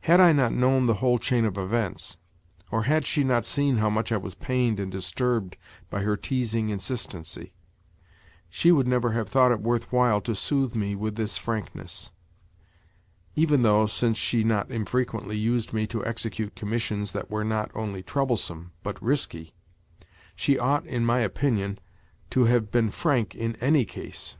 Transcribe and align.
Had 0.00 0.20
I 0.20 0.34
not 0.34 0.52
known 0.52 0.84
the 0.84 0.96
whole 0.96 1.18
chain 1.18 1.46
of 1.46 1.56
events, 1.56 2.18
or 2.70 2.82
had 2.82 3.06
she 3.06 3.24
not 3.24 3.46
seen 3.46 3.78
how 3.78 3.88
much 3.88 4.12
I 4.12 4.18
was 4.18 4.34
pained 4.34 4.78
and 4.78 4.92
disturbed 4.92 5.56
by 5.88 6.02
her 6.02 6.14
teasing 6.14 6.68
insistency, 6.68 7.54
she 8.50 8.70
would 8.70 8.86
never 8.86 9.12
have 9.12 9.26
thought 9.30 9.50
it 9.50 9.62
worthwhile 9.62 10.20
to 10.20 10.34
soothe 10.34 10.74
me 10.76 10.94
with 10.94 11.16
this 11.16 11.38
frankness—even 11.38 13.62
though, 13.62 13.86
since 13.86 14.18
she 14.18 14.44
not 14.44 14.70
infrequently 14.70 15.38
used 15.38 15.72
me 15.72 15.86
to 15.86 16.04
execute 16.04 16.54
commissions 16.54 17.12
that 17.12 17.30
were 17.30 17.44
not 17.44 17.70
only 17.74 18.02
troublesome, 18.02 18.72
but 18.82 19.00
risky, 19.02 19.54
she 20.36 20.58
ought, 20.58 20.84
in 20.84 21.02
my 21.02 21.20
opinion, 21.20 21.78
to 22.28 22.44
have 22.44 22.70
been 22.70 22.90
frank 22.90 23.34
in 23.34 23.56
any 23.56 23.86
case. 23.86 24.36